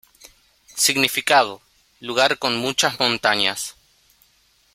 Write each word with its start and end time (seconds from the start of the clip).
Significado: 0.75 1.61
Lugar 1.99 2.39
con 2.39 2.57
muchas 2.57 2.99
montañas. 2.99 3.75